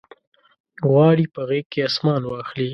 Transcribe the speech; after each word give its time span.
غواړي 0.87 1.25
غیږ 1.49 1.65
کې 1.71 1.79
اسمان 1.89 2.21
واخلي 2.25 2.69